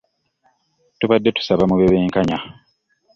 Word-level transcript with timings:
Tubadde 0.99 1.29
tusaba 1.37 1.63
mube 1.69 1.85
benkanya. 1.91 2.37